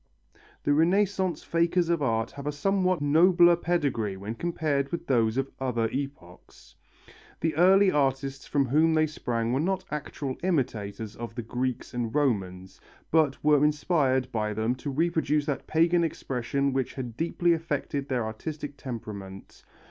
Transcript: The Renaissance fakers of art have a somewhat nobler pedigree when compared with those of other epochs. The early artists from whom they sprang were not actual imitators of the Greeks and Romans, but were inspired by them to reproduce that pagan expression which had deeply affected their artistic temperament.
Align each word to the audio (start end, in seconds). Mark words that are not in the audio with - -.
The 0.63 0.73
Renaissance 0.73 1.43
fakers 1.43 1.87
of 1.87 2.01
art 2.01 2.31
have 2.31 2.47
a 2.47 2.51
somewhat 2.51 3.01
nobler 3.03 3.55
pedigree 3.55 4.17
when 4.17 4.33
compared 4.33 4.91
with 4.91 5.05
those 5.05 5.37
of 5.37 5.51
other 5.59 5.87
epochs. 5.91 6.73
The 7.41 7.55
early 7.55 7.91
artists 7.91 8.47
from 8.47 8.65
whom 8.65 8.95
they 8.95 9.05
sprang 9.05 9.53
were 9.53 9.59
not 9.59 9.85
actual 9.91 10.37
imitators 10.41 11.15
of 11.15 11.35
the 11.35 11.43
Greeks 11.43 11.93
and 11.93 12.15
Romans, 12.15 12.81
but 13.11 13.43
were 13.43 13.63
inspired 13.63 14.31
by 14.31 14.55
them 14.55 14.73
to 14.77 14.89
reproduce 14.89 15.45
that 15.45 15.67
pagan 15.67 16.03
expression 16.03 16.73
which 16.73 16.95
had 16.95 17.15
deeply 17.15 17.53
affected 17.53 18.09
their 18.09 18.25
artistic 18.25 18.77
temperament. 18.77 19.63